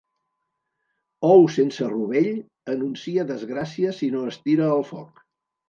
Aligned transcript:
Ou 1.33 1.43
sense 1.57 1.91
rovell 1.91 2.31
anuncia 2.77 3.29
desgràcia 3.35 3.95
si 4.01 4.13
no 4.17 4.25
es 4.33 4.43
tira 4.49 4.75
al 4.81 4.85
foc. 4.93 5.25